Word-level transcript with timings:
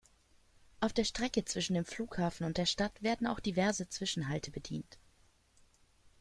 Auf 0.79 0.93
der 0.93 1.03
Strecke 1.03 1.45
zwischen 1.45 1.75
dem 1.75 1.85
Flughafen 1.85 2.45
und 2.47 2.57
der 2.57 2.65
Stadt 2.65 3.03
werden 3.03 3.27
auch 3.27 3.39
diverse 3.39 3.87
Zwischenhalte 3.87 4.49
bedient. 4.49 4.97